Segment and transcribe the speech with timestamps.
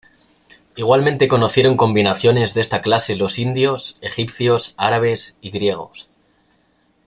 [0.75, 6.09] Igualmente conocieron combinaciones de esta clase los indios, egipcios, árabes y griegos.